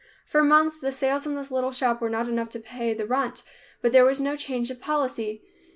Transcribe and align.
For 0.25 0.41
months 0.41 0.79
the 0.79 0.91
sales 0.91 1.27
in 1.27 1.35
this 1.35 1.51
little 1.51 1.71
shop 1.71 2.01
were 2.01 2.09
not 2.09 2.27
enough 2.27 2.49
to 2.53 2.59
pay 2.59 2.95
the 2.95 3.05
rent, 3.05 3.43
but 3.83 3.91
there 3.91 4.03
was 4.03 4.19
no 4.19 4.35
change 4.35 4.71
of 4.71 4.81
policy. 4.81 5.43